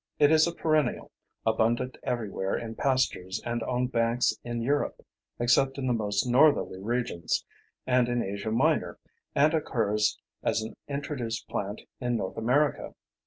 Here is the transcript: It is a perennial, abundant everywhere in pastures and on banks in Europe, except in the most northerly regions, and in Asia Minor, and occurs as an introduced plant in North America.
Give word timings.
It 0.17 0.31
is 0.31 0.47
a 0.47 0.51
perennial, 0.51 1.11
abundant 1.45 1.95
everywhere 2.01 2.57
in 2.57 2.73
pastures 2.73 3.39
and 3.45 3.61
on 3.61 3.85
banks 3.85 4.33
in 4.43 4.59
Europe, 4.63 5.05
except 5.37 5.77
in 5.77 5.85
the 5.85 5.93
most 5.93 6.25
northerly 6.25 6.79
regions, 6.79 7.45
and 7.85 8.09
in 8.09 8.23
Asia 8.23 8.49
Minor, 8.49 8.97
and 9.35 9.53
occurs 9.53 10.17
as 10.41 10.63
an 10.63 10.75
introduced 10.87 11.47
plant 11.47 11.81
in 11.99 12.17
North 12.17 12.37
America. 12.37 12.95